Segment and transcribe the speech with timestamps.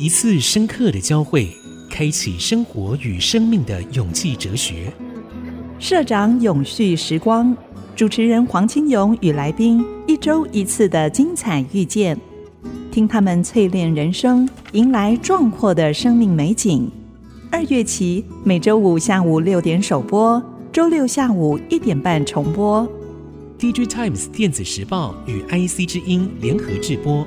[0.00, 1.48] 一次深刻的交汇，
[1.90, 4.92] 开启生活与生命的勇气哲学。
[5.80, 7.52] 社长永续时光，
[7.96, 12.16] 主持人黄清勇与来宾一周一次的精彩遇见，
[12.92, 16.88] 听他们淬炼人生，迎来壮阔的生命美景。
[17.50, 20.40] 二月起，每周五下午六点首播，
[20.72, 22.86] 周六下午一点半重播。
[23.58, 27.26] D J Times 电子时报与 IC 之音联合制播。